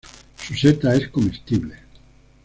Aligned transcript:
Su 0.35 0.55
seta 0.55 0.95
es 0.95 1.09
comestible. 1.09 1.75